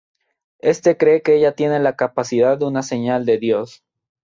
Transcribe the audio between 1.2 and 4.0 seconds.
que ella tiene la capacidad de una señal de Dios.